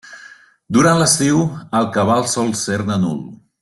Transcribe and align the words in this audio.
Durant 0.77 1.01
l'estiu 1.03 1.43
el 1.81 1.87
cabal 1.99 2.29
sol 2.35 2.53
ser-ne 2.67 3.03
nul. 3.09 3.25